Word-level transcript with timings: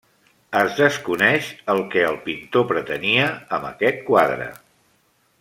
Es 0.59 0.71
desconeix 0.77 1.49
el 1.73 1.81
que 1.95 2.07
el 2.13 2.17
pintor 2.23 2.67
pretenia 2.73 3.29
amb 3.59 3.69
aquest 3.71 4.03
quadre. 4.09 4.51